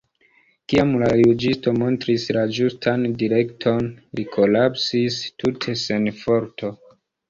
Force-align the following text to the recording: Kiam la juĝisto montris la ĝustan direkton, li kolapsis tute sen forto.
Kiam 0.71 0.95
la 1.03 1.09
juĝisto 1.19 1.73
montris 1.83 2.25
la 2.39 2.47
ĝustan 2.61 3.05
direkton, 3.21 3.93
li 4.17 4.29
kolapsis 4.41 5.23
tute 5.41 5.81
sen 5.87 6.15
forto. 6.27 6.79